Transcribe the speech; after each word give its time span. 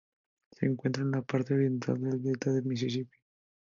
Se 0.55 0.65
encuentra 0.65 1.03
en 1.03 1.11
la 1.11 1.21
parte 1.21 1.53
oriental 1.53 2.01
del 2.01 2.23
delta 2.23 2.51
del 2.51 2.65
Misisipi. 2.65 3.19